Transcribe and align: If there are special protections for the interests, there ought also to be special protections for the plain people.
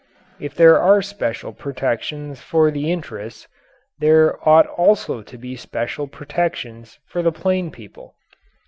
If 0.39 0.55
there 0.55 0.79
are 0.79 1.03
special 1.03 1.53
protections 1.53 2.41
for 2.41 2.71
the 2.71 2.91
interests, 2.91 3.47
there 3.99 4.39
ought 4.49 4.65
also 4.65 5.21
to 5.21 5.37
be 5.37 5.55
special 5.55 6.07
protections 6.07 6.97
for 7.05 7.21
the 7.21 7.31
plain 7.31 7.69
people. 7.69 8.15